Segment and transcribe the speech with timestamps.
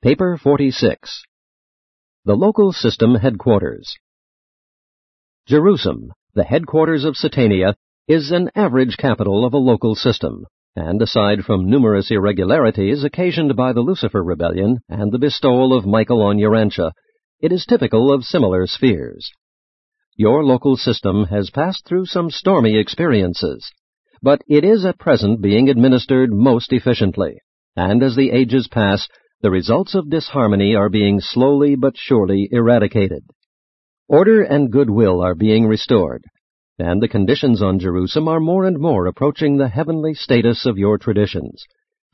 [0.00, 1.24] Paper 46.
[2.24, 3.96] The Local System Headquarters.
[5.48, 7.74] Jerusem, the headquarters of Satania,
[8.06, 13.72] is an average capital of a local system, and aside from numerous irregularities occasioned by
[13.72, 16.92] the Lucifer Rebellion and the bestowal of Michael on Urantia,
[17.40, 19.28] it is typical of similar spheres.
[20.14, 23.68] Your local system has passed through some stormy experiences,
[24.22, 27.40] but it is at present being administered most efficiently,
[27.74, 29.08] and as the ages pass,
[29.40, 33.24] the results of disharmony are being slowly but surely eradicated.
[34.08, 36.24] Order and goodwill are being restored,
[36.78, 40.98] and the conditions on Jerusem are more and more approaching the heavenly status of your
[40.98, 41.64] traditions.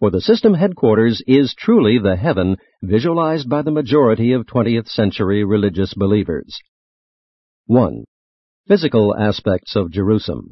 [0.01, 5.45] For the system headquarters is truly the heaven visualized by the majority of 20th century
[5.45, 6.59] religious believers.
[7.66, 8.04] 1.
[8.68, 10.51] Physical aspects of Jerusem.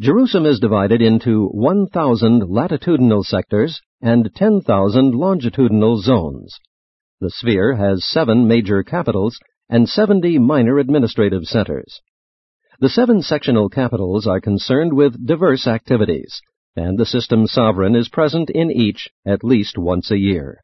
[0.00, 6.58] Jerusem is divided into 1,000 latitudinal sectors and 10,000 longitudinal zones.
[7.20, 9.38] The sphere has seven major capitals
[9.68, 12.00] and 70 minor administrative centers.
[12.78, 16.40] The seven sectional capitals are concerned with diverse activities,
[16.76, 20.60] and the system sovereign is present in each at least once a year.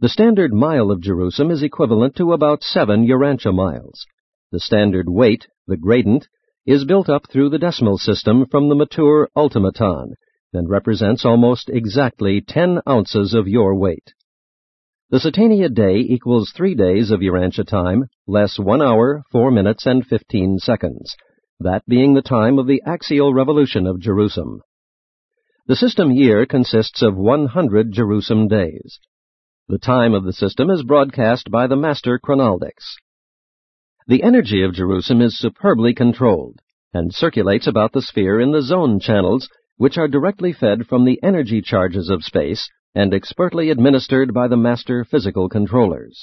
[0.00, 4.06] The standard mile of Jerusem is equivalent to about seven Urantia miles.
[4.50, 6.26] The standard weight, the gradant,
[6.66, 10.14] is built up through the decimal system from the mature ultimaton
[10.52, 14.14] and represents almost exactly 10 ounces of your weight.
[15.10, 20.06] The Satania day equals three days of Urantia time, less one hour, four minutes, and
[20.06, 21.16] fifteen seconds,
[21.60, 24.60] that being the time of the axial revolution of Jerusem.
[25.66, 29.00] The system year consists of 100 Jerusem days.
[29.66, 32.96] The time of the system is broadcast by the master chronoldeks.
[34.06, 36.60] The energy of Jerusem is superbly controlled
[36.94, 41.18] and circulates about the sphere in the zone channels, which are directly fed from the
[41.22, 46.22] energy charges of space and expertly administered by the master physical controllers.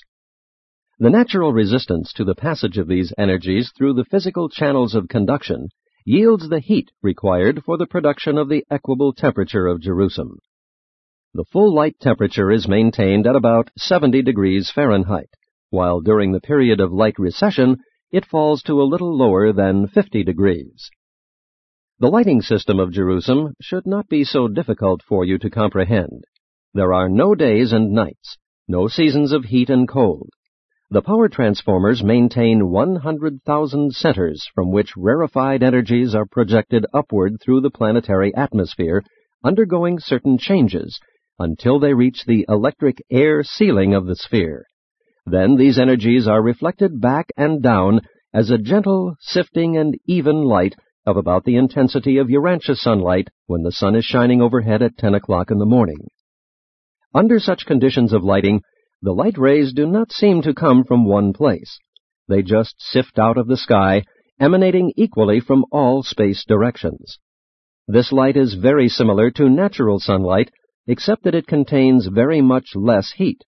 [1.00, 5.70] The natural resistance to the passage of these energies through the physical channels of conduction
[6.06, 10.38] yields the heat required for the production of the equable temperature of Jerusem.
[11.34, 15.30] The full light temperature is maintained at about 70 degrees Fahrenheit
[15.76, 17.78] while during the period of light recession
[18.12, 20.90] it falls to a little lower than 50 degrees.
[21.98, 26.26] The lighting system of Jerusem should not be so difficult for you to comprehend.
[26.74, 30.30] There are no days and nights, no seasons of heat and cold.
[30.90, 37.72] The power transformers maintain 100,000 centers from which rarefied energies are projected upward through the
[37.72, 39.02] planetary atmosphere,
[39.42, 41.00] undergoing certain changes
[41.40, 44.66] until they reach the electric air ceiling of the sphere.
[45.26, 48.02] Then these energies are reflected back and down
[48.34, 50.76] as a gentle, sifting, and even light
[51.06, 55.14] of about the intensity of Urantia sunlight when the sun is shining overhead at 10
[55.14, 56.08] o'clock in the morning.
[57.14, 58.62] Under such conditions of lighting,
[59.02, 61.80] the light rays do not seem to come from one place.
[62.28, 64.04] They just sift out of the sky,
[64.40, 67.20] emanating equally from all space directions.
[67.88, 70.50] This light is very similar to natural sunlight,
[70.88, 73.44] except that it contains very much less heat.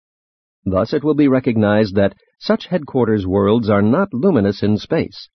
[0.64, 5.28] Thus it will be recognized that such headquarters worlds are not luminous in space.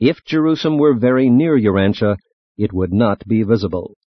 [0.00, 2.16] If Jerusem were very near Urantia,
[2.56, 3.98] it would not be visible.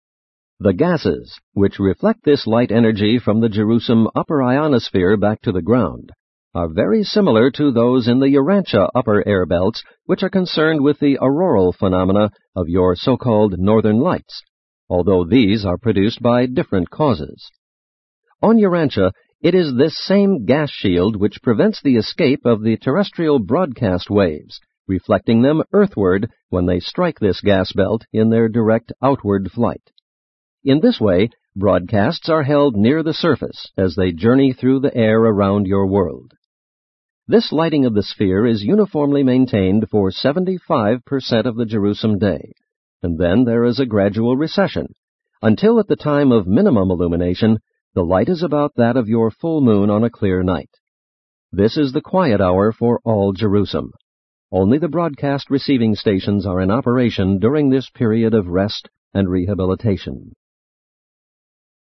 [0.59, 5.61] The gases, which reflect this light energy from the Jerusem upper ionosphere back to the
[5.61, 6.11] ground,
[6.55, 10.99] are very similar to those in the Urantia upper air belts, which are concerned with
[10.99, 14.41] the auroral phenomena of your so-called northern lights,
[14.89, 17.51] although these are produced by different causes.
[18.41, 23.39] On Urantia, it is this same gas shield which prevents the escape of the terrestrial
[23.39, 24.59] broadcast waves,
[24.93, 29.91] reflecting them earthward when they strike this gas belt in their direct outward flight.
[30.63, 35.19] In this way, broadcasts are held near the surface as they journey through the air
[35.19, 36.33] around your world.
[37.27, 41.01] This lighting of the sphere is uniformly maintained for 75%
[41.47, 42.53] of the Jerusem day,
[43.03, 44.89] and then there is a gradual recession,
[45.41, 47.59] until at the time of minimum illumination,
[47.95, 50.71] the light is about that of your full moon on a clear night.
[51.51, 53.91] This is the quiet hour for all Jerusem.
[54.53, 60.35] Only the broadcast receiving stations are in operation during this period of rest and rehabilitation.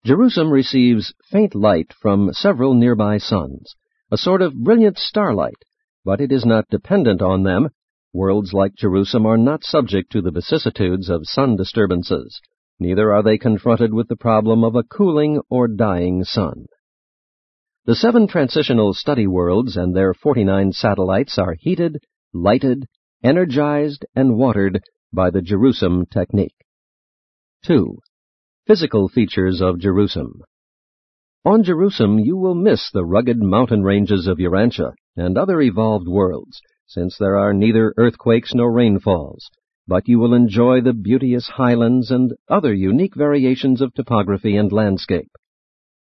[0.05, 3.76] Jerusem receives faint light from several nearby suns,
[4.11, 5.62] a sort of brilliant starlight,
[6.05, 7.69] but it is not dependent on them.
[8.12, 12.40] Worlds like Jerusem are not subject to the vicissitudes of sun disturbances
[12.81, 16.67] neither are they confronted with the problem of a cooling or dying sun.
[17.87, 21.99] The seven transitional study worlds and their 49 satellites are heated,
[22.34, 22.84] lighted,
[23.22, 24.82] energized, and watered
[25.12, 26.56] by the Jerusem technique.
[27.64, 27.96] 2.
[28.66, 30.40] Physical features of Jerusem.
[31.44, 36.60] On Jerusem you will miss the rugged mountain ranges of Urantia and other evolved worlds,
[36.86, 39.48] since there are neither earthquakes nor rainfalls,
[39.86, 45.31] but you will enjoy the beauteous highlands and other unique variations of topography and landscape.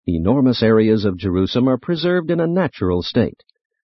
[0.08, 3.44] Enormous areas of Jerusalem are preserved in a natural state,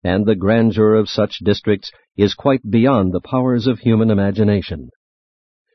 [0.04, 4.90] and the grandeur of such districts is quite beyond the powers of human imagination.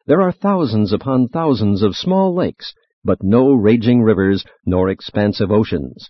[0.06, 6.10] There are thousands upon thousands of small lakes, but no raging rivers nor expansive oceans.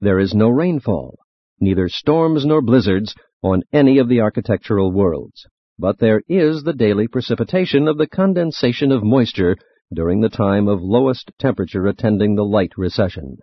[0.00, 1.18] There is no rainfall,
[1.60, 5.46] neither storms nor blizzards on any of the architectural worlds,
[5.78, 9.56] but there is the daily precipitation of the condensation of moisture
[9.92, 13.38] during the time of lowest temperature attending the light recession.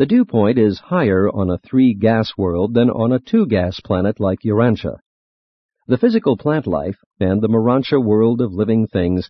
[0.00, 3.80] The dew point is higher on a three gas world than on a two gas
[3.80, 5.00] planet like Urantia.
[5.88, 9.28] The physical plant life and the Morontia world of living things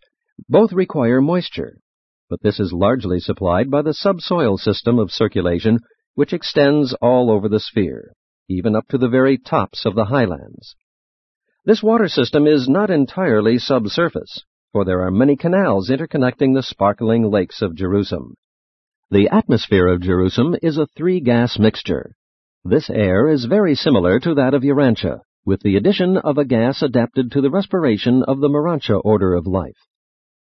[0.48, 1.78] both require moisture,
[2.28, 5.80] but this is largely supplied by the subsoil system of circulation
[6.14, 8.12] which extends all over the sphere,
[8.48, 10.76] even up to the very tops of the highlands.
[11.64, 17.28] This water system is not entirely subsurface, for there are many canals interconnecting the sparkling
[17.28, 18.34] lakes of Jerusem.
[19.12, 22.14] The atmosphere of Jerusem is a three-gas mixture.
[22.64, 26.80] This air is very similar to that of Urantia, with the addition of a gas
[26.80, 29.88] adapted to the respiration of the Morontia order of life.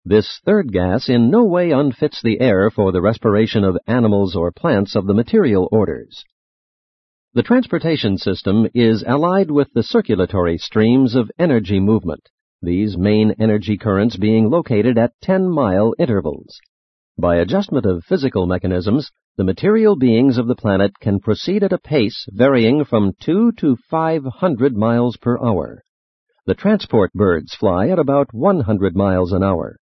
[0.04, 4.52] This third gas in no way unfits the air for the respiration of animals or
[4.52, 6.24] plants of the material orders.
[7.36, 12.30] The transportation system is allied with the circulatory streams of energy movement,
[12.64, 16.60] these main energy currents being located at 10-mile intervals.
[17.18, 21.78] By adjustment of physical mechanisms, the material beings of the planet can proceed at a
[21.78, 25.86] pace varying from 2 to 500 miles per hour.
[26.46, 29.78] The transport birds fly at about 100 miles an hour.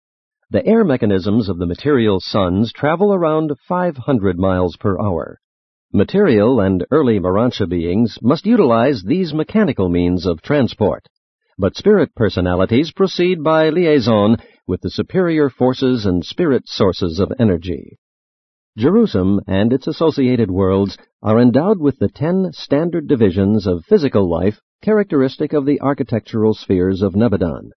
[0.49, 5.39] The air mechanisms of the material sons travel around 500 miles per hour.
[5.93, 11.05] Material and early Morontia beings must utilize these mechanical means of transport
[11.59, 14.37] but spirit personalities proceed by liaison
[14.69, 17.97] with the superior forces and spirit sources of energy.
[18.77, 24.61] Jerusem and its associated worlds are endowed with the ten standard divisions of physical life
[24.83, 27.71] characteristic of the architectural spheres of Nebadon.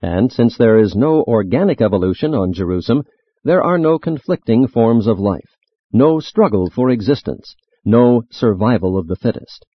[0.00, 3.02] And since there is no organic evolution on Jerusem,
[3.42, 5.56] there are no conflicting forms of life,
[5.92, 9.66] no struggle for existence, no survival of the fittest.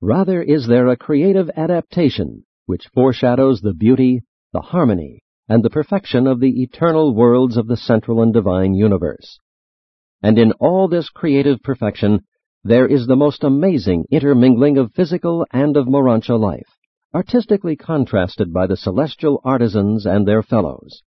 [0.00, 4.22] Rather is there a creative adaptation which foreshadows the beauty,
[4.52, 9.38] the harmony, and the perfection of the eternal worlds of the central and divine universe.
[10.22, 12.20] And in all this creative perfection,
[12.62, 16.78] there is the most amazing intermingling of physical and of Morontia life,
[17.14, 21.02] artistically contrasted by the celestial artisans and their fellows.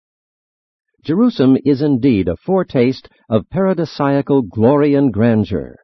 [1.05, 5.77] Jerusem is indeed a foretaste of paradisiacal glory and grandeur,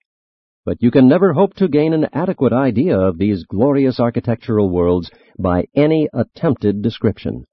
[0.66, 5.10] but you can never hope to gain an adequate idea of these glorious architectural worlds
[5.40, 7.46] by any attempted description.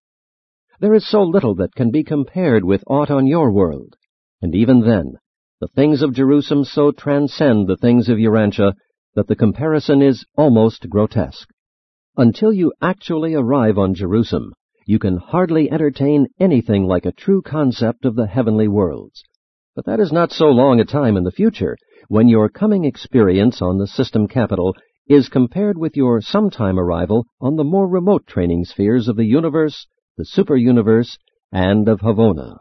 [0.81, 3.97] There is so little that can be compared with aught on your world,
[4.41, 5.15] and even then,
[5.61, 8.75] the things of Jerusem so transcend the things of Urantia
[9.17, 11.49] that the comparison is almost grotesque.
[12.17, 14.53] Until you actually arrive on Jerusem,
[14.87, 19.25] you can hardly entertain anything like a true concept of the heavenly worlds.
[19.75, 21.77] But that is not so long a time in the future,
[22.07, 24.77] when your coming experience on the system capital
[25.09, 29.89] is compared with your sometime arrival on the more remote training spheres of the universe,
[30.19, 31.17] the superuniverse,
[31.53, 32.57] and of Havona.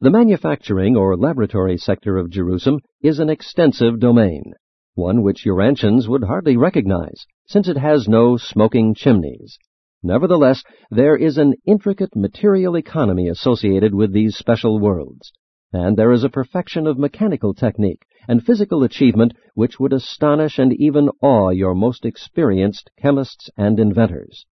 [0.00, 4.54] The manufacturing or laboratory sector of Jerusem is an extensive domain,
[4.94, 9.58] one which Urantians would hardly recognize, since it has no smoking chimneys.
[10.02, 15.30] Nevertheless, there is an intricate material economy associated with these special worlds,
[15.74, 20.72] and there is a perfection of mechanical technique and physical achievement which would astonish and
[20.72, 24.46] even awe your most experienced chemists and inventors.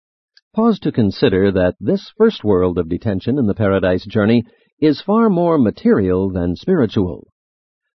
[0.53, 4.43] Pause to consider that this first world of detention in the paradise journey
[4.81, 7.29] is far more material than spiritual.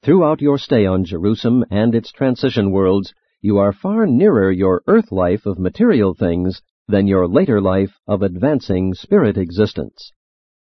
[0.04, 5.12] Throughout your stay on Jerusem and its transition worlds, you are far nearer your earth
[5.12, 10.12] life of material things than your later life of advancing spirit existence.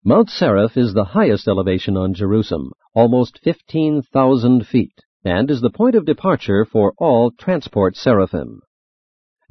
[0.05, 5.95] Mount Seraph is the highest elevation on Jerusem, almost 15,000 feet, and is the point
[5.95, 8.61] of departure for all transport seraphim.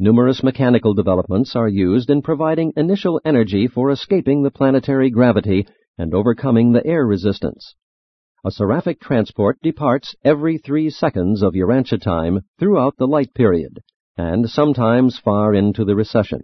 [0.01, 6.13] Numerous mechanical developments are used in providing initial energy for escaping the planetary gravity and
[6.13, 7.75] overcoming the air resistance.
[8.45, 13.79] A seraphic transport departs every three seconds of Urantia time throughout the light period,
[14.15, 16.43] and sometimes far into the recession.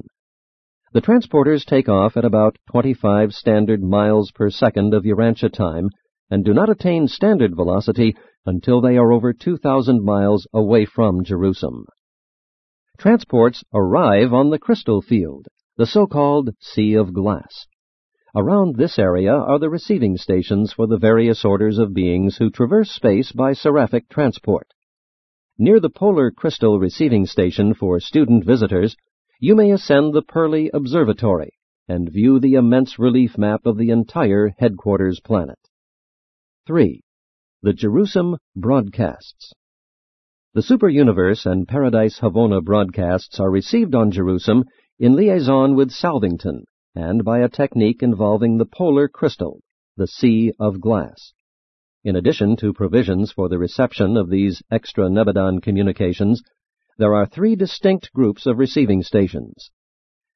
[0.91, 5.87] The transporters take off at about 25 standard miles per second of Urantia time
[6.29, 11.85] and do not attain standard velocity until they are over 2,000 miles away from Jerusem.
[12.97, 17.67] Transports arrive on the crystal field, the so-called Sea of Glass.
[18.33, 22.91] Around this area are the receiving stations for the various orders of beings who traverse
[22.91, 24.67] space by seraphic transport.
[25.57, 28.95] Near the Polar Crystal Receiving Station for student visitors,
[29.41, 31.51] you may ascend the Pearly Observatory
[31.89, 35.59] and view the immense relief map of the entire headquarters planet.
[36.65, 37.01] 3.
[37.61, 39.53] The Jerusem Broadcasts
[40.55, 44.63] The Super Universe and Paradise Havona broadcasts are received on Jerusem
[44.97, 46.63] in liaison with Salvington
[46.95, 49.59] and by a technique involving the polar crystal,
[49.97, 51.33] the sea of glass.
[52.05, 56.41] In addition to provisions for the reception of these extra Nebadon communications,
[56.97, 59.71] there are three distinct groups of receiving stations.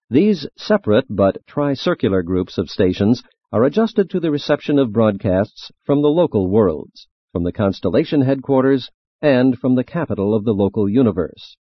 [0.09, 3.23] These separate but tricircular groups of stations
[3.53, 8.89] are adjusted to the reception of broadcasts from the local worlds, from the constellation headquarters,
[9.21, 11.57] and from the capital of the local universe.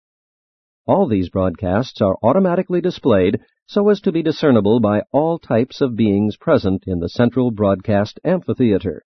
[0.85, 5.97] All these broadcasts are automatically displayed so as to be discernible by all types of
[5.97, 9.03] beings present in the central broadcast amphitheater.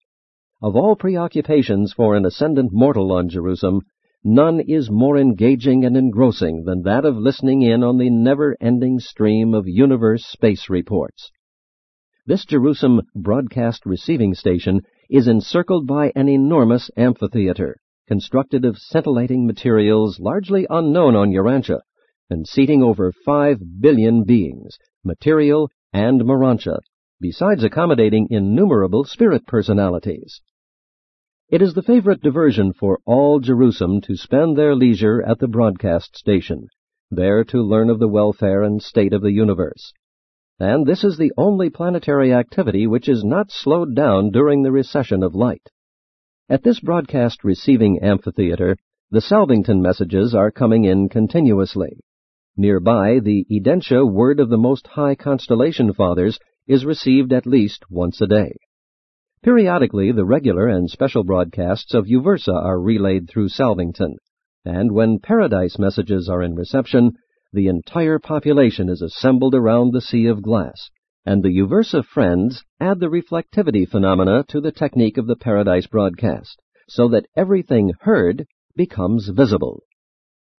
[0.61, 3.79] Of all preoccupations for an ascendant mortal on Jerusem,
[4.25, 9.53] none is more engaging and engrossing than that of listening in on the never-ending stream
[9.53, 11.31] of universe space reports.
[12.25, 17.77] This Jerusem broadcast receiving station is encircled by an enormous amphitheater,
[18.09, 21.79] constructed of scintillating materials largely unknown on Urantia,
[22.27, 26.79] and seating over five billion beings, material and Morontia,
[27.21, 30.41] besides accommodating innumerable spirit personalities.
[31.49, 36.17] It is the favorite diversion for all Jerusem to spend their leisure at the broadcast
[36.17, 36.67] station,
[37.11, 39.93] there to learn of the welfare and state of the universe.
[40.59, 45.21] And this is the only planetary activity which is not slowed down during the recession
[45.21, 45.69] of light.
[46.51, 48.75] At this broadcast receiving amphitheater,
[49.11, 51.99] the Salvington messages are coming in continuously.
[52.57, 58.19] Nearby, the Edentia Word of the Most High Constellation Fathers is received at least once
[58.19, 58.53] a day.
[59.43, 64.15] Periodically, the regular and special broadcasts of Uversa are relayed through Salvington,
[64.65, 67.11] and when Paradise messages are in reception,
[67.53, 70.89] the entire population is assembled around the sea of glass,
[71.29, 76.59] and the Uversa friends add the reflectivity phenomena to the technique of the Paradise broadcast,
[76.87, 79.83] so that everything heard becomes visible.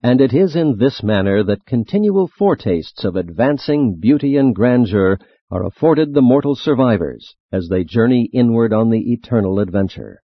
[0.00, 5.18] And it is in this manner that continual foretastes of advancing beauty and grandeur
[5.50, 10.22] are afforded the mortal survivors as they journey inward on the eternal adventure.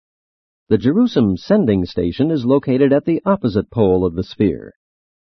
[0.70, 4.74] The Jerusem sending station is located at the opposite pole of the sphere.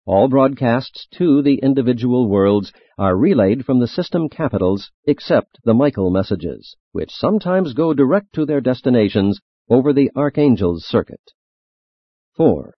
[0.07, 6.11] All broadcasts to the individual worlds are relayed from the system capitals except the Michael
[6.11, 11.31] messages, which sometimes go direct to their destinations over the Archangel's circuit.
[12.37, 12.75] 4.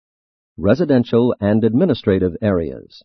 [0.58, 3.04] Residential and administrative areas.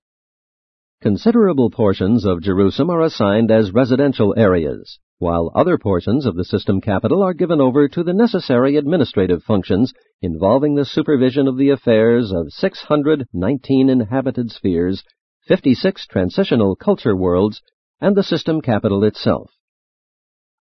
[1.00, 6.80] Considerable portions of Jerusem are assigned as residential areas, while other portions of the system
[6.80, 12.32] capital are given over to the necessary administrative functions involving the supervision of the affairs
[12.32, 15.04] of 619 inhabited spheres,
[15.46, 17.62] 56 transitional culture worlds,
[18.00, 19.52] and the system capital itself.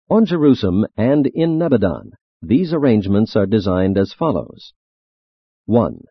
[0.08, 4.72] On Jerusem and in Nebadon, these arrangements are designed as follows.
[5.66, 6.02] 1.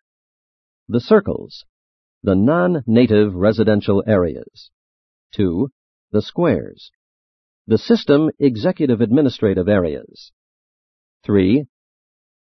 [0.90, 1.64] The circles
[2.22, 4.70] the non-native residential areas.
[5.36, 5.70] 2.
[6.12, 6.92] The squares.
[7.68, 10.32] The system executive administrative areas.
[11.24, 11.66] 3.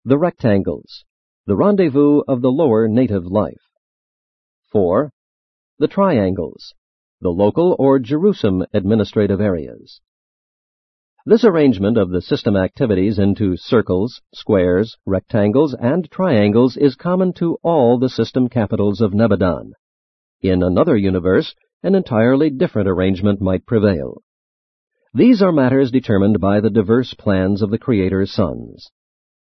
[0.03, 1.05] The rectangles.
[1.45, 3.61] The rendezvous of the lower native life.
[4.71, 5.11] 4.
[5.79, 6.73] The triangles.
[7.21, 10.01] The local or Jerusem administrative areas.
[11.25, 17.57] This arrangement of the system activities into circles, squares, rectangles, and triangles is common to
[17.63, 19.71] all the system capitals of Nebadon.
[20.41, 24.21] In another universe, an entirely different arrangement might prevail.
[25.15, 28.91] These are matters determined by the diverse plans of the Creator's sons.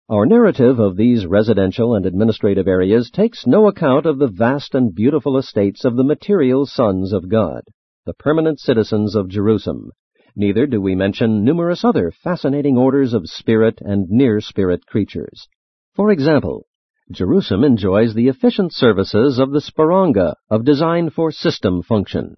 [0.09, 4.93] Our narrative of these residential and administrative areas takes no account of the vast and
[4.93, 7.61] beautiful estates of the material sons of God,
[8.05, 9.91] the permanent citizens of Jerusem,
[10.35, 15.47] Neither do we mention numerous other fascinating orders of spirit and near spirit creatures.
[15.93, 16.65] For example,
[17.09, 22.35] Jerusem enjoys the efficient services of the Spironga of Design for System Function.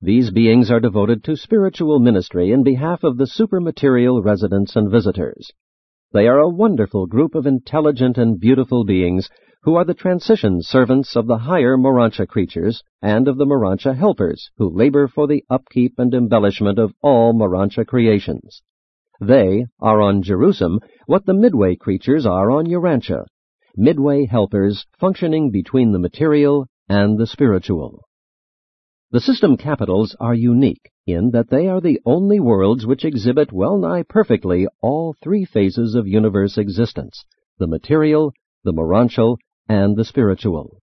[0.00, 5.50] These beings are devoted to spiritual ministry in behalf of the supermaterial residents and visitors.
[6.12, 9.28] They are a wonderful group of intelligent and beautiful beings
[9.64, 14.50] who are the transition servants of the higher Morontia creatures and of the Morontia helpers
[14.56, 18.62] who labor for the upkeep and embellishment of all Morontia creations.
[19.20, 23.26] They are on Jerusem what the Midway creatures are on Urantia,
[23.76, 28.07] Midway helpers functioning between the material and the spiritual.
[29.10, 33.78] The system capitals are unique in that they are the only worlds which exhibit well
[33.78, 37.24] nigh perfectly all three phases of universe existence
[37.58, 38.34] the material,
[38.64, 40.82] the morontial, and the spiritual.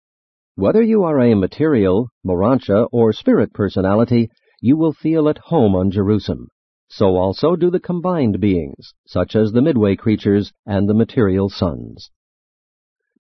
[0.56, 4.32] Whether you are a material, morontia, or spirit personality,
[4.62, 6.48] you will feel at home on Jerusem.
[6.90, 12.10] So also do the combined beings, such as the midway creatures and the material sons.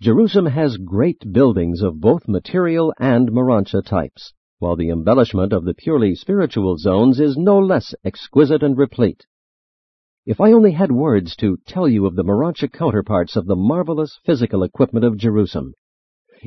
[0.01, 5.73] Jerusem has great buildings of both material and morontia types, while the embellishment of the
[5.73, 9.25] purely spiritual zones is no less exquisite and replete.
[10.25, 14.19] If I only had words to tell you of the morontia counterparts of the marvelous
[14.25, 15.73] physical equipment of Jerusem,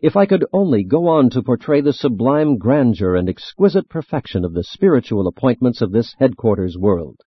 [0.03, 4.55] if I could only go on to portray the sublime grandeur and exquisite perfection of
[4.55, 7.21] the spiritual appointments of this headquarters world,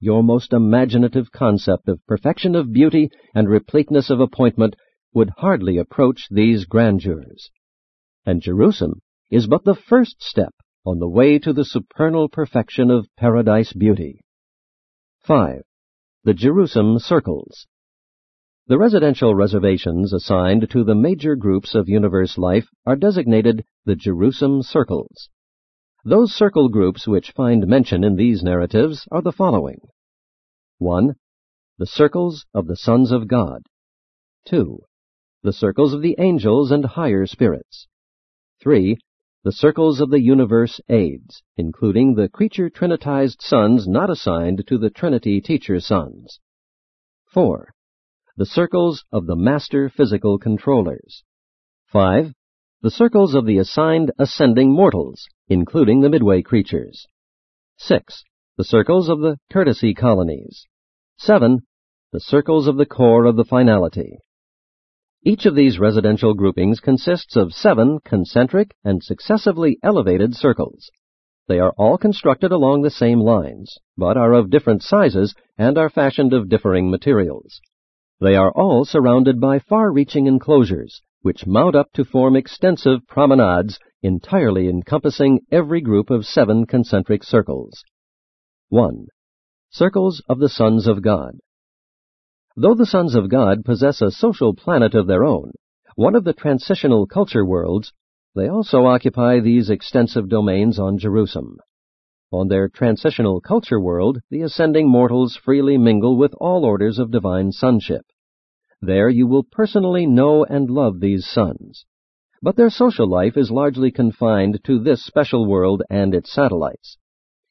[0.00, 4.76] your most imaginative concept of perfection of beauty and repleteness of appointment
[5.14, 7.50] would hardly approach these grandeurs.
[8.26, 10.54] And Jerusem is but the first step
[10.84, 14.20] on the way to the supernal perfection of paradise beauty.
[15.22, 15.62] 5.
[16.24, 17.66] The Jerusem Circles
[18.68, 24.60] the residential reservations assigned to the major groups of universe life are designated the Jerusem
[24.64, 25.28] Circles.
[26.04, 29.78] Those circle groups which find mention in these narratives are the following
[30.78, 31.14] 1.
[31.78, 33.62] The circles of the sons of God.
[34.46, 34.80] 2.
[35.44, 37.86] The circles of the angels and higher spirits.
[38.60, 38.98] 3.
[39.46, 44.90] The circles of the universe aids, including the creature trinitized sons not assigned to the
[44.90, 46.40] Trinity teacher sons.
[47.26, 47.72] 4
[48.36, 51.22] the circles of the master physical controllers.
[51.92, 52.34] 5.
[52.82, 57.06] The circles of the assigned ascending mortals, including the midway creatures.
[57.76, 58.24] 6.
[58.56, 60.66] The circles of the courtesy colonies.
[61.18, 61.60] 7.
[62.10, 64.18] The circles of the corps of the finality.
[65.26, 70.88] Each of these residential groupings consists of seven concentric and successively elevated circles.
[71.48, 75.90] They are all constructed along the same lines, but are of different sizes and are
[75.90, 77.60] fashioned of differing materials.
[78.20, 84.68] They are all surrounded by far-reaching enclosures, which mount up to form extensive promenades entirely
[84.68, 87.82] encompassing every group of seven concentric circles.
[88.68, 89.08] 1.
[89.70, 91.40] Circles of the Sons of God.
[92.58, 95.52] Though the Sons of God possess a social planet of their own,
[95.94, 97.92] one of the transitional culture worlds,
[98.34, 101.58] they also occupy these extensive domains on Jerusem.
[102.32, 107.52] On their transitional culture world, the ascending mortals freely mingle with all orders of divine
[107.52, 108.06] sonship.
[108.80, 111.84] There you will personally know and love these sons.
[112.40, 116.96] But their social life is largely confined to this special world and its satellites.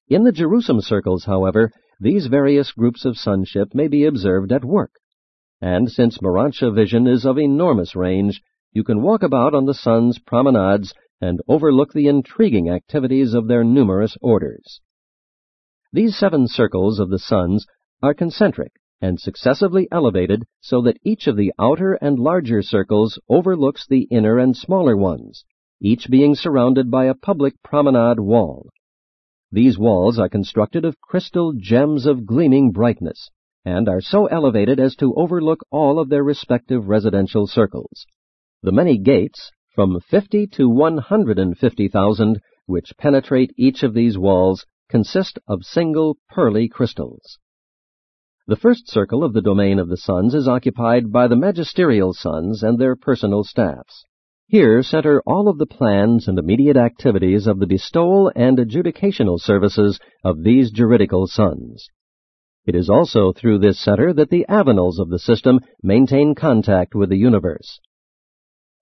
[0.07, 4.91] In the Jerusem circles, however, these various groups of sonship may be observed at work.
[5.61, 10.19] And since Morontia vision is of enormous range, you can walk about on the sons'
[10.19, 14.81] promenades and overlook the intriguing activities of their numerous orders.
[15.93, 17.65] These seven circles of the sons
[18.03, 23.87] are concentric and successively elevated so that each of the outer and larger circles overlooks
[23.87, 25.45] the inner and smaller ones,
[25.81, 28.69] each being surrounded by a public promenade wall.
[29.51, 33.29] These walls are constructed of crystal gems of gleaming brightness,
[33.63, 38.05] and are so elevated as to overlook all of their respective residential circles.
[38.63, 45.63] The many gates, from 50 to 150,000 which penetrate each of these walls consist of
[45.63, 47.37] single pearly crystals.
[48.47, 52.61] The first circle of the domain of the sons is occupied by the magisterial sons
[52.63, 54.05] and their personal staffs.
[54.47, 59.99] Here center all of the plans and immediate activities of the bestowal and adjudicational services
[60.23, 61.87] of these juridical sons.
[62.65, 67.09] It is also through this center that the Avonals of the system maintain contact with
[67.09, 67.79] the universe.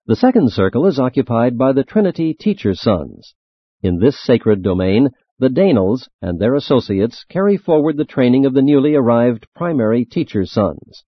[0.06, 3.34] The second circle is occupied by the Trinity teacher sons.
[3.82, 8.62] In this sacred domain, the Daynals and their associates carry forward the training of the
[8.62, 11.04] newly arrived primary teacher sons.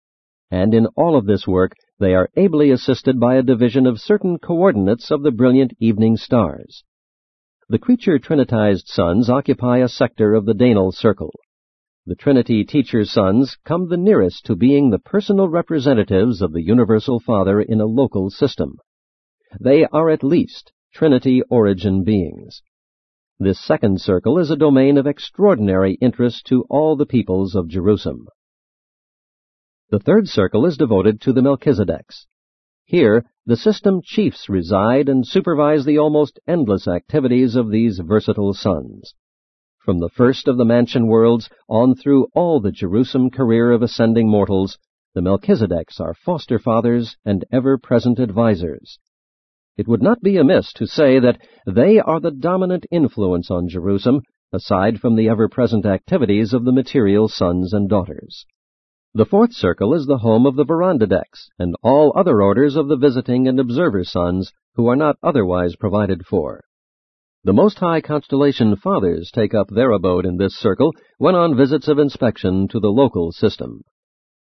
[0.49, 4.38] And in all of this work, they are ably assisted by a division of certain
[4.38, 6.84] coordinates of the brilliant evening stars.
[7.69, 11.34] The creature trinitized sons occupy a sector of the Daynal circle.
[12.05, 17.21] The Trinity teacher sons come the nearest to being the personal representatives of the Universal
[17.21, 18.77] Father in a local system.
[19.60, 22.62] They are at least Trinity origin beings.
[23.39, 28.27] This second circle is a domain of extraordinary interest to all the peoples of Jerusem.
[29.91, 32.26] The third circle is devoted to the Melchizedeks.
[32.86, 39.13] Here, the system chiefs reside and supervise the almost endless activities of these versatile sons.
[39.78, 44.28] From the first of the mansion worlds on through all the Jerusem career of ascending
[44.28, 44.80] mortals,
[45.13, 48.98] the Melchizedeks are foster fathers and ever-present advisers.
[49.78, 54.24] It would not be amiss to say that they are the dominant influence on Jerusem,
[54.52, 58.48] aside from the ever-present activities of the material sons and daughters.
[59.17, 62.97] The fourth circle is the home of the Vorondadeks and all other orders of the
[62.97, 66.65] visiting and observer sons who are not otherwise provided for.
[67.45, 71.88] The Most High Constellation Fathers take up their abode in this circle when on visits
[71.88, 73.84] of inspection to the local system.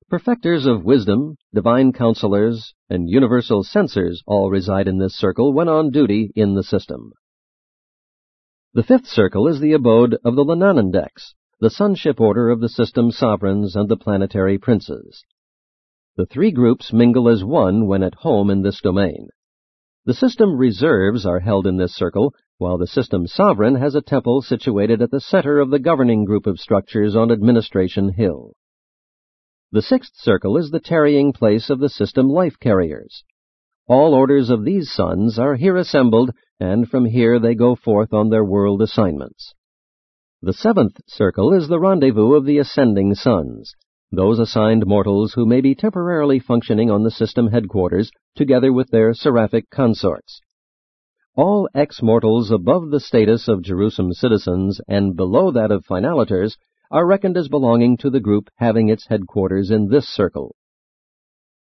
[0.09, 5.89] Perfecters of wisdom, divine counselors, and universal censors all reside in this circle when on
[5.89, 7.13] duty in the system.
[8.73, 13.11] The fifth circle is the abode of the Lanonandeks, the sonship order of the system
[13.11, 15.25] sovereigns and the planetary princes.
[16.15, 19.27] The three groups mingle as one when at home in this domain.
[20.05, 24.41] The system reserves are held in this circle, while the system sovereign has a temple
[24.41, 28.53] situated at the center of the governing group of structures on Administration Hill.
[29.73, 33.23] The sixth circle is the tarrying place of the system life carriers.
[33.85, 38.29] All orders of these sons are here assembled, and from here they go forth on
[38.29, 39.53] their world assignments.
[40.41, 43.73] The seventh circle is the rendezvous of the ascending sons,
[44.09, 49.13] those assigned mortals who may be temporarily functioning on the system headquarters together with their
[49.13, 50.39] seraphic consorts.
[51.35, 56.55] All ex-mortals above the status of Jerusem citizens and below that of finaliters
[56.89, 60.55] are reckoned as belonging to the group having its headquarters in this circle.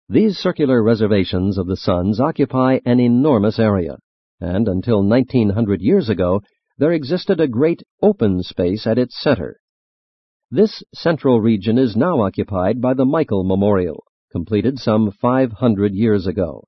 [0.09, 3.97] These circular reservations of the sons occupy an enormous area,
[4.41, 6.41] and until 1900 years ago,
[6.77, 9.59] there existed a great open space at its center.
[10.51, 16.63] This central region is now occupied by the Michael Memorial, completed some 500 years ago.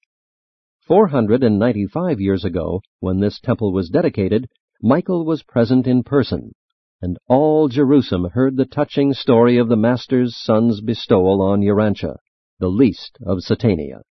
[0.87, 4.47] 495 years ago, when this temple was dedicated,
[4.81, 6.51] Michael was present in person
[7.01, 12.17] and all Jerusem heard the touching story of the Master's son's bestowal on Urantia,
[12.59, 14.01] the least of Satania.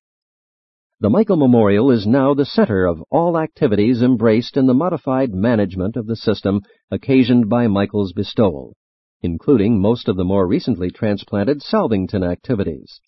[1.00, 5.96] The Michael Memorial is now the center of all activities embraced in the modified management
[5.96, 8.74] of the system occasioned by Michael's bestowal,
[9.22, 13.00] including most of the more recently transplanted Salvington activities.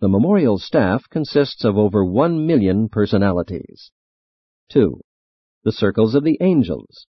[0.00, 3.90] The memorial staff consists of over one million personalities.
[4.70, 4.98] 2.
[5.64, 7.06] The Circles of the Angels,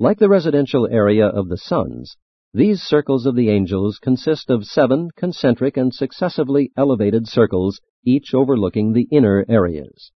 [0.00, 2.16] like the residential area of the sons,
[2.52, 8.92] these circles of the angels consist of seven concentric and successively elevated circles, each overlooking
[8.92, 10.12] the inner areas.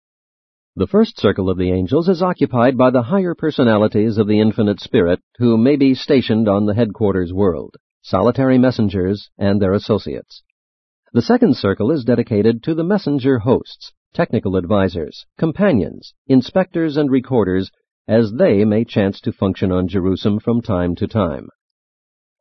[0.77, 4.81] The first circle of the angels is occupied by the higher personalities of the infinite
[4.81, 10.43] spirit who may be stationed on the headquarters world, solitary messengers, and their associates.
[11.13, 17.71] The second circle is dedicated to the messenger hosts, technical advisors, companions, inspectors, and recorders
[18.09, 21.49] as they may chance to function on Jerusem from time to time.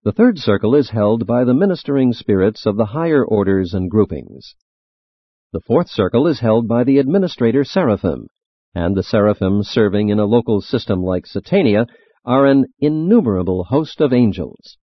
[0.04, 4.56] The third circle is held by the ministering spirits of the higher orders and groupings.
[5.54, 8.26] The fourth circle is held by the administrator seraphim,
[8.74, 11.86] and the seraphim serving in a local system like Satania
[12.26, 14.80] are an innumerable host of angels.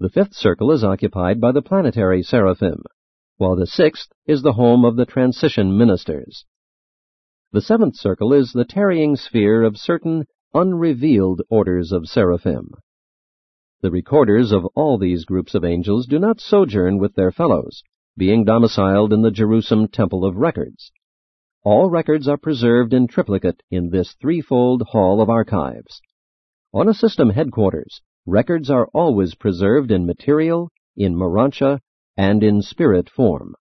[0.00, 2.82] The fifth circle is occupied by the planetary seraphim,
[3.36, 6.46] while the sixth is the home of the transition ministers.
[7.52, 12.70] The seventh circle is the tarrying sphere of certain unrevealed orders of seraphim.
[13.82, 17.82] The recorders of all these groups of angels do not sojourn with their fellows,
[18.18, 20.90] being domiciled in the Jerusem Temple of Records.
[21.64, 26.02] All records are preserved in triplicate in this threefold hall of archives.
[26.74, 31.78] On a system headquarters, records are always preserved in material, in morontia,
[32.16, 33.54] and in spirit form.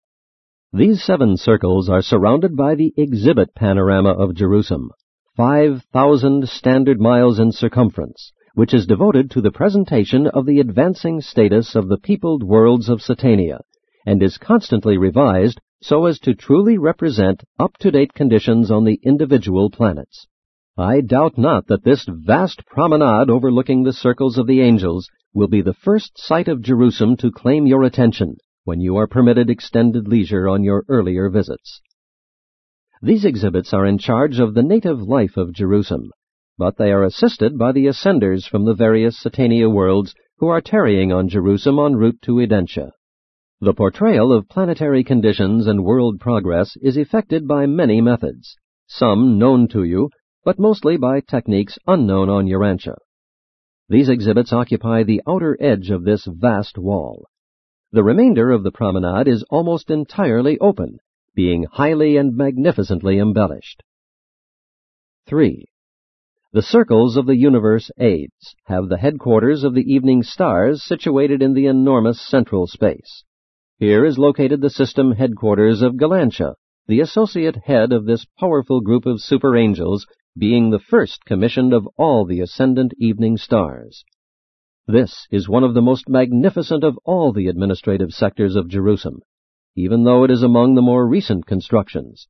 [0.72, 4.88] These seven circles are surrounded by the exhibit panorama of Jerusem,
[5.36, 11.74] 5,000 standard miles in circumference, which is devoted to the presentation of the advancing status
[11.74, 13.60] of the peopled worlds of Satania,
[14.06, 20.26] and is constantly revised so as to truly represent up-to-date conditions on the individual planets.
[20.78, 25.62] I doubt not that this vast promenade overlooking the circles of the angels will be
[25.62, 30.48] the first sight of Jerusem to claim your attention when you are permitted extended leisure
[30.48, 31.80] on your earlier visits.
[33.02, 36.10] These exhibits are in charge of the native life of Jerusem,
[36.58, 41.12] but they are assisted by the ascenders from the various Satania worlds who are tarrying
[41.12, 42.90] on Jerusem en route to Edentia.
[43.60, 49.68] The portrayal of planetary conditions and world progress is effected by many methods, some known
[49.68, 50.10] to you,
[50.44, 52.96] but mostly by techniques unknown on Urantia.
[53.88, 57.26] These exhibits occupy the outer edge of this vast wall,
[57.92, 60.98] the remainder of the promenade is almost entirely open,
[61.34, 63.82] being highly and magnificently embellished.
[65.28, 65.64] 3.
[66.52, 71.54] The circles of the universe aids have the headquarters of the evening stars situated in
[71.54, 73.24] the enormous central space.
[73.78, 76.54] Here is located the system headquarters of Galantia,
[76.86, 81.88] the associate head of this powerful group of super angels, being the first commissioned of
[81.96, 84.04] all the ascendant evening stars.
[84.86, 89.20] This is one of the most magnificent of all the administrative sectors of Jerusem,
[89.74, 92.28] even though it is among the more recent constructions.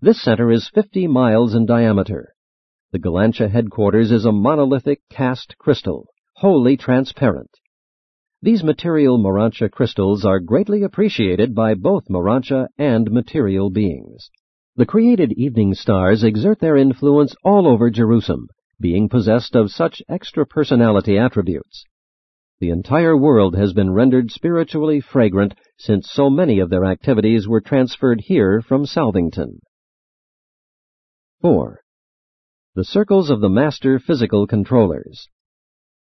[0.00, 2.36] This center is 50 miles in diameter
[2.92, 7.50] the Galantia headquarters is a monolithic cast crystal, wholly transparent.
[8.42, 14.30] These material Morontia crystals are greatly appreciated by both Morontia and material beings.
[14.76, 20.46] The created evening stars exert their influence all over Jerusem, being possessed of such extra
[20.46, 21.84] personality attributes.
[22.60, 27.60] The entire world has been rendered spiritually fragrant since so many of their activities were
[27.60, 29.60] transferred here from Salvington.
[31.40, 31.80] 4
[32.76, 35.30] the circles of the master physical controllers.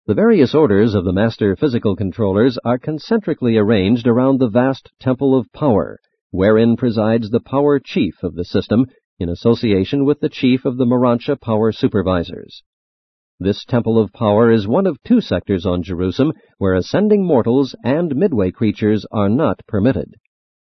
[0.08, 5.36] The various orders of the master physical controllers are concentrically arranged around the vast temple
[5.36, 5.98] of power,
[6.30, 8.86] wherein presides the power chief of the system
[9.18, 12.62] in association with the chief of the Morontia power supervisors.
[13.40, 18.16] This temple of power is one of two sectors on Jerusem where ascending mortals and
[18.16, 20.14] midway creatures are not permitted.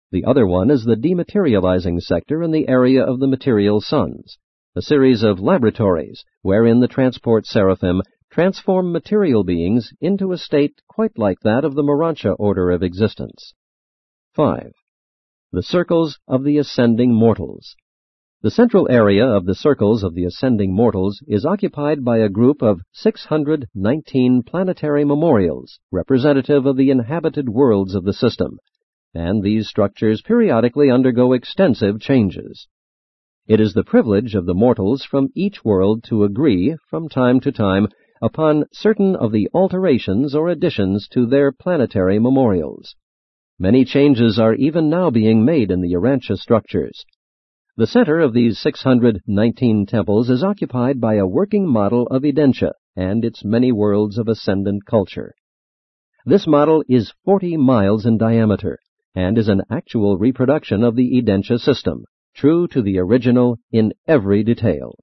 [0.10, 4.38] The other one is the dematerializing sector in the area of the material sons
[4.78, 8.00] a series of laboratories wherein the transport seraphim
[8.32, 13.54] transform material beings into a state quite like that of the Morontia order of existence.
[14.34, 14.74] 5.
[15.52, 17.76] The circles of the ascending mortals.
[18.44, 22.62] The central area of the circles of the ascending mortals is occupied by a group
[22.62, 28.60] of 619 planetary memorials representative of the inhabited worlds of the system,
[29.13, 32.68] and these structures periodically undergo extensive changes.
[33.48, 37.52] It is the privilege of the mortals from each world to agree, from time to
[37.52, 37.88] time,
[38.21, 42.95] upon certain of the alterations or additions to their planetary memorials.
[43.60, 47.06] Many changes are even now being made in the Urantia structures.
[47.75, 53.23] The center of these 619 temples is occupied by a working model of Edentia and
[53.23, 55.34] its many worlds of ascendant culture.
[56.25, 58.80] This model is 40 miles in diameter
[59.15, 64.43] and is an actual reproduction of the Edentia system true to the original in every
[64.43, 64.95] detail.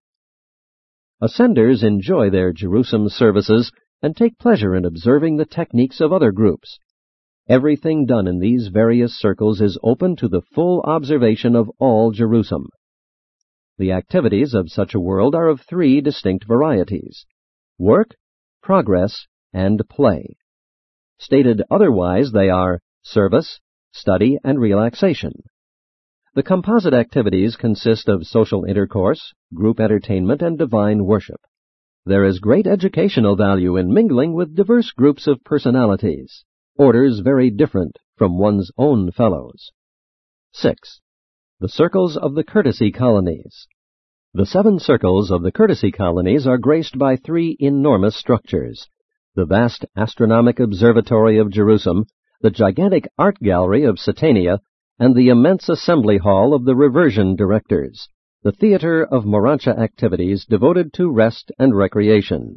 [1.24, 6.78] Ascenders enjoy their Jerusem services and take pleasure in observing the techniques of other groups.
[7.48, 12.66] Everything done in these various circles is open to the full observation of all Jerusem.
[13.78, 17.24] The activities of such a world are of three distinct varieties
[17.78, 18.10] work,
[18.62, 20.36] progress, and play.
[21.18, 23.60] Stated otherwise, they are service,
[23.92, 25.32] study, and relaxation.
[26.34, 31.40] The composite activities consist of social intercourse, group entertainment, and divine worship.
[32.04, 36.44] There is great educational value in mingling with diverse groups of personalities,
[36.76, 39.70] orders very different from one's own fellows.
[40.54, 41.00] 6.
[41.60, 43.68] The Circles of the Courtesy Colonies.
[44.32, 48.88] The seven circles of the courtesy colonies are graced by three enormous structures
[49.36, 52.06] the vast astronomic observatory of Jerusem,
[52.40, 54.58] the gigantic art gallery of Satania,
[54.98, 58.08] and the immense assembly hall of the reversion directors,
[58.42, 62.56] the theater of Morontia activities devoted to rest and recreation.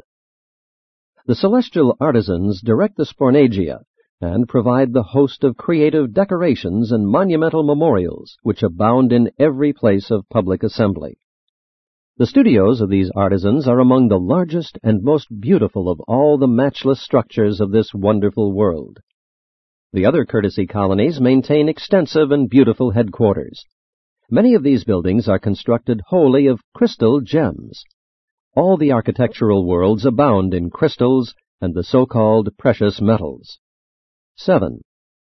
[1.25, 3.79] The celestial artisans direct the spornagia
[4.21, 10.09] and provide the host of creative decorations and monumental memorials which abound in every place
[10.09, 11.17] of public assembly.
[12.17, 16.47] The studios of these artisans are among the largest and most beautiful of all the
[16.47, 18.99] matchless structures of this wonderful world.
[19.93, 23.63] The other courtesy colonies maintain extensive and beautiful headquarters.
[24.29, 27.85] Many of these buildings are constructed wholly of crystal gems.
[28.53, 33.59] All the architectural worlds abound in crystals and the so-called precious metals.
[34.35, 34.81] 7.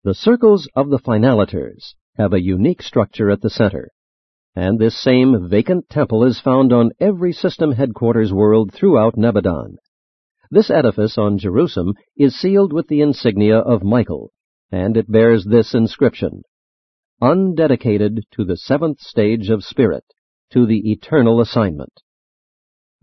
[0.06, 3.90] The circles of the finaliters have a unique structure at the center,
[4.56, 9.76] and this same vacant temple is found on every system headquarters world throughout Nebadon.
[10.50, 14.32] This edifice on Jerusem is sealed with the insignia of Michael,
[14.72, 16.44] and it bears this inscription
[17.22, 20.04] Undedicated to the seventh stage of spirit,
[20.52, 22.02] to the eternal assignment.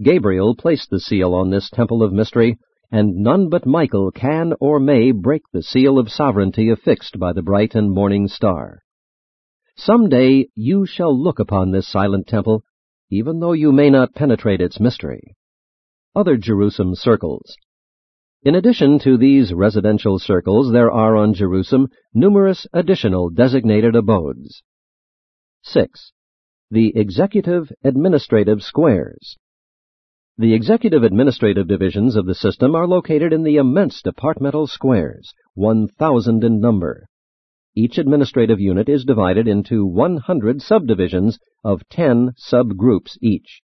[0.01, 2.57] Gabriel placed the seal on this temple of mystery,
[2.93, 7.43] and none but Michael can or may break the seal of sovereignty affixed by the
[7.43, 8.83] bright and morning star.
[9.77, 12.63] Some day you shall look upon this silent temple,
[13.11, 15.35] even though you may not penetrate its mystery.
[16.15, 17.57] Other Jerusem circles,
[18.45, 24.63] in addition to these residential circles, there are on Jerusem numerous additional designated abodes.
[25.63, 26.13] 6.
[26.71, 29.39] The executive administrative squares.
[30.37, 36.45] The executive administrative divisions of the system are located in the immense departmental squares, 1,000
[36.45, 37.07] in number.
[37.75, 43.63] Each administrative unit is divided into 100 subdivisions of 10 subgroups each.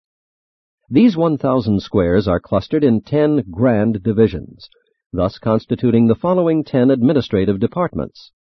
[0.92, 4.68] These 1,000 squares are clustered in 10 grand divisions,
[5.12, 8.33] thus constituting the following 10 administrative departments.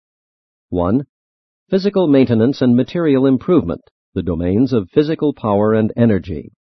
[0.70, 1.06] 1.
[1.70, 3.82] Physical maintenance and material improvement,
[4.16, 6.52] the domains of physical power and energy.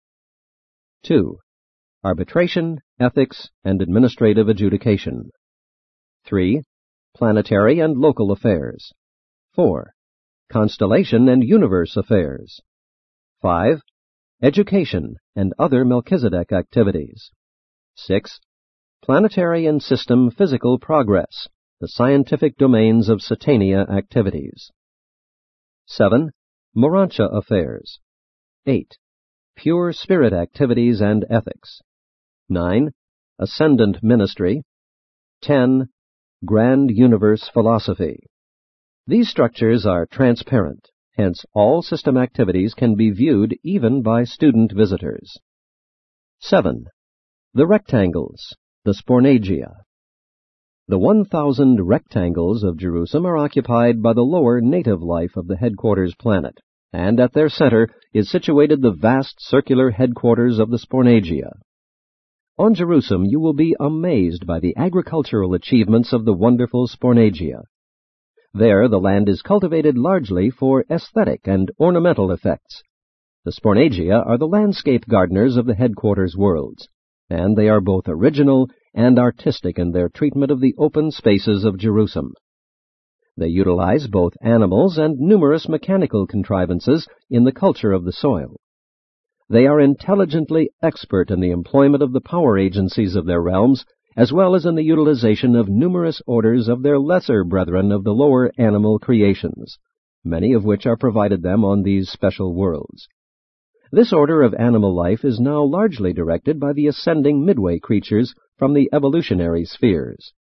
[1.05, 1.39] 2
[2.03, 5.31] arbitration, ethics, and administrative adjudication.
[6.25, 6.61] 3.
[7.15, 8.93] Planetary and local affairs.
[9.55, 9.91] 4.
[10.51, 12.61] Constellation and universe affairs.
[13.41, 13.81] 5.
[14.41, 17.31] Education and other Melchizedek activities.
[17.95, 18.39] 6.
[19.03, 21.49] Planetary and system physical progress,
[21.81, 24.71] the scientific domains of Satania activities.
[25.87, 26.31] 7.
[26.73, 27.99] Morontia affairs.
[28.65, 28.97] 8.
[29.57, 31.81] Pure spirit activities and ethics.
[32.47, 32.93] 9.
[33.39, 34.63] Ascendant Ministry.
[35.41, 35.89] 10.
[36.45, 38.23] Grand Universe Philosophy.
[39.05, 40.87] These structures are transparent,
[41.19, 45.37] hence all system activities can be viewed even by student visitors.
[46.39, 46.85] 7.
[47.53, 48.55] The rectangles,
[48.85, 49.73] the spornagia.
[50.87, 56.15] The 1,000 rectangles of Jerusem are occupied by the lower native life of the headquarters
[56.17, 56.57] planet,
[56.93, 61.51] and at their center is situated the vast circular headquarters of the spornagia.
[62.57, 67.63] On Jerusem you will be amazed by the agricultural achievements of the wonderful Spornagia.
[68.53, 72.81] There the land is cultivated largely for aesthetic and ornamental effects.
[73.45, 76.87] The Spornagia are the landscape gardeners of the headquarters worlds,
[77.29, 81.77] and they are both original and artistic in their treatment of the open spaces of
[81.77, 82.33] Jerusem.
[83.37, 88.59] They utilize both animals and numerous mechanical contrivances in the culture of the soil.
[89.47, 93.85] They are intelligently expert in the employment of the power agencies of their realms,
[94.15, 98.13] as well as in the utilization of numerous orders of their lesser brethren of the
[98.13, 99.77] lower animal creations,
[100.23, 103.07] many of which are provided them on these special worlds.
[103.91, 108.73] This order of animal life is now largely directed by the ascending midway creatures from
[108.73, 110.33] the evolutionary spheres.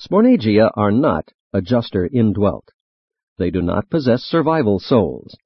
[0.00, 2.70] Spornagia are not adjuster indwelt.
[3.38, 5.36] They do not possess survival souls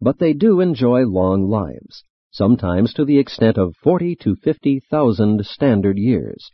[0.00, 2.04] but they do enjoy long lives,
[2.38, 6.48] sometimes to the extent of forty to fifty thousand standard years.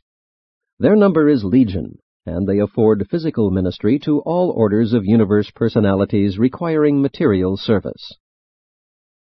[0.79, 6.39] Their number is legion, and they afford physical ministry to all orders of universe personalities
[6.39, 8.17] requiring material service.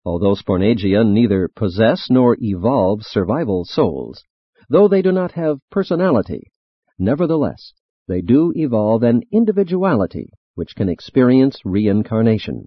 [0.04, 4.24] Although Spornagia neither possess nor evolve survival souls,
[4.68, 6.50] though they do not have personality,
[6.98, 7.74] nevertheless,
[8.08, 12.64] they do evolve an individuality which can experience reincarnation.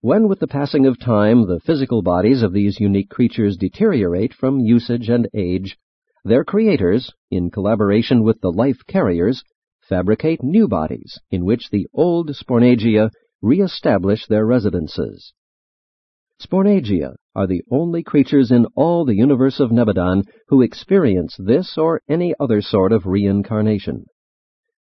[0.00, 4.60] When with the passing of time the physical bodies of these unique creatures deteriorate from
[4.60, 5.76] usage and age,
[6.24, 9.42] their creators, in collaboration with the life carriers,
[9.80, 13.10] fabricate new bodies in which the old Spornagia
[13.42, 15.32] re-establish their residences.
[16.40, 22.02] Spornagia are the only creatures in all the universe of Nebadon who experience this or
[22.08, 24.06] any other sort of reincarnation.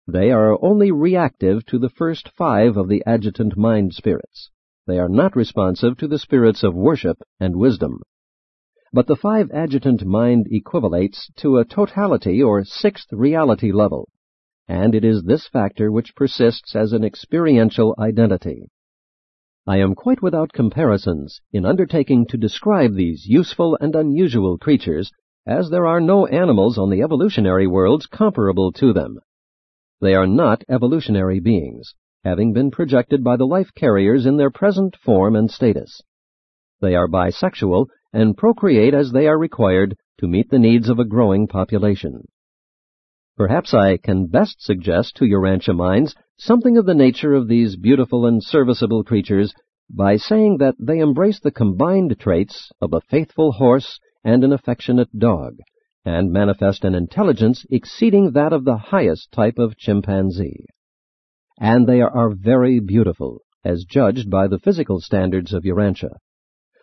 [0.05, 4.51] They are only reactive to the first five of the adjutant mind spirits.
[4.87, 8.01] They are not responsive to the spirits of worship and wisdom.
[8.93, 14.07] But the five adjutant mind equivalates to a totality or sixth reality level,
[14.65, 18.69] and it is this factor which persists as an experiential identity.
[19.67, 25.11] I am quite without comparisons in undertaking to describe these useful and unusual creatures,
[25.45, 29.19] as there are no animals on the evolutionary worlds comparable to them.
[29.99, 34.95] They are not evolutionary beings, having been projected by the life carriers in their present
[34.95, 36.01] form and status.
[36.81, 41.05] They are bisexual and procreate as they are required to meet the needs of a
[41.05, 42.27] growing population.
[43.37, 48.25] Perhaps I can best suggest to Urantia minds something of the nature of these beautiful
[48.25, 49.53] and serviceable creatures
[49.89, 55.17] by saying that they embrace the combined traits of a faithful horse and an affectionate
[55.17, 55.57] dog,
[56.03, 60.65] and manifest an intelligence exceeding that of the highest type of chimpanzee
[61.59, 66.17] and they are very beautiful, as judged by the physical standards of Urantia.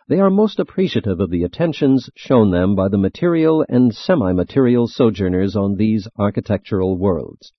[0.07, 5.55] They are most appreciative of the attentions shown them by the material and semi-material sojourners
[5.55, 7.53] on these architectural worlds.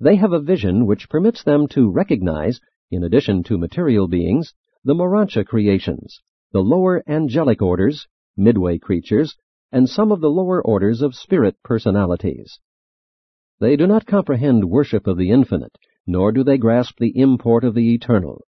[0.00, 4.94] They have a vision which permits them to recognize, in addition to material beings, the
[4.94, 6.20] Morontia creations,
[6.52, 9.36] the lower angelic orders, midway creatures,
[9.72, 12.60] and some of the lower orders of spirit personalities.
[13.58, 15.76] They do not comprehend worship of the infinite,
[16.06, 18.44] nor do they grasp the import of the eternal.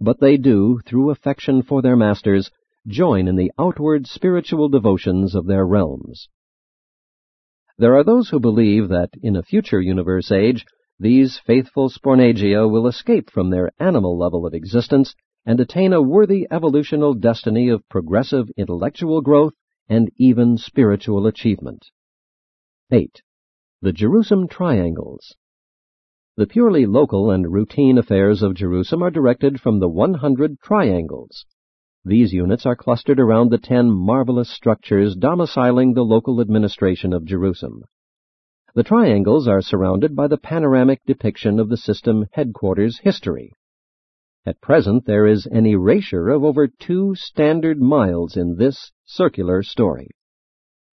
[0.00, 2.50] But they do, through affection for their masters,
[2.86, 6.28] join in the outward spiritual devotions of their realms.
[7.78, 10.64] There are those who believe that in a future universe age,
[10.98, 16.46] these faithful Spornagia will escape from their animal level of existence and attain a worthy
[16.50, 19.52] evolutional destiny of progressive intellectual growth
[19.88, 21.84] and even spiritual achievement.
[22.90, 23.22] 8.
[23.82, 25.36] The Jerusem Triangles
[26.38, 31.46] The purely local and routine affairs of Jerusem are directed from the 100 triangles.
[32.04, 37.84] These units are clustered around the ten marvelous structures domiciling the local administration of Jerusem.
[38.74, 43.52] The triangles are surrounded by the panoramic depiction of the system headquarters history.
[44.44, 50.10] At present, there is an erasure of over two standard miles in this circular story.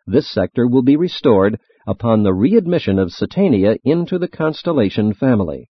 [0.08, 5.70] This sector will be restored upon the readmission of Satania into the constellation family.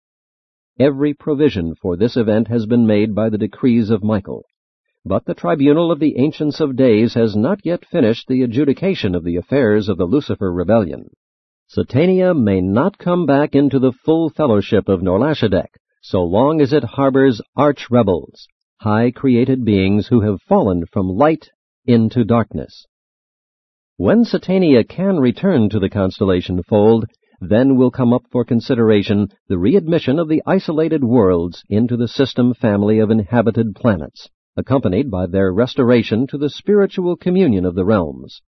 [0.79, 4.45] Every provision for this event has been made by the decrees of Michael.
[5.05, 9.25] But the tribunal of the Ancients of Days has not yet finished the adjudication of
[9.25, 11.11] the affairs of the Lucifer rebellion.
[11.75, 15.69] Satania may not come back into the full fellowship of Norlatiadek
[16.03, 18.49] so long as it harbors arch-rebels,
[18.81, 21.51] high created beings who have fallen from light
[21.85, 22.87] into darkness.
[24.01, 27.05] When Satania can return to the constellation fold,
[27.39, 32.55] then will come up for consideration the readmission of the isolated worlds into the system
[32.55, 38.41] family of inhabited planets accompanied by their restoration to the spiritual communion of the realms.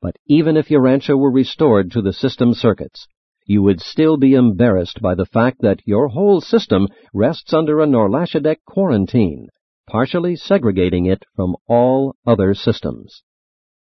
[0.00, 3.08] But even if Urantia were restored to the system circuits,
[3.46, 7.86] you would still be embarrassed by the fact that your whole system rests under a
[7.88, 9.48] Norlatiadek quarantine,
[9.90, 13.24] partially segregating it from all other systems.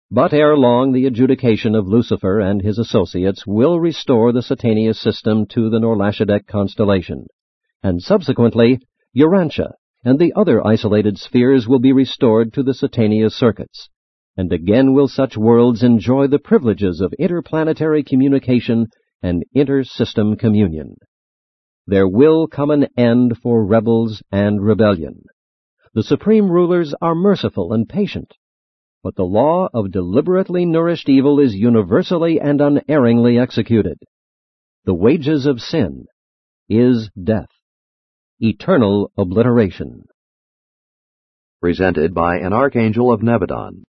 [0.09, 5.45] But ere long the adjudication of Lucifer and his associates will restore the Satania system
[5.47, 7.27] to the Norlatiadek constellation,
[7.83, 8.79] and subsequently
[9.13, 9.73] Urantia
[10.05, 13.89] and the other isolated spheres will be restored to the Satania circuits.
[14.37, 18.87] And again will such worlds enjoy the privileges of interplanetary communication
[19.21, 20.95] and inter-system communion.
[21.85, 25.23] There will come an end for rebels and rebellion.
[25.93, 28.33] The supreme rulers are merciful and patient,
[29.03, 33.97] but the law of deliberately nourished evil is universally and unerringly executed.
[34.85, 36.05] The wages of sin
[36.69, 37.49] is death
[38.39, 40.05] eternal obliteration.
[41.59, 43.83] Presented by an Archangel of Nebadon.